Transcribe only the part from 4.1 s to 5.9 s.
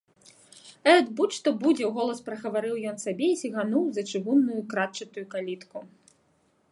чыгунную кратчатую калітку.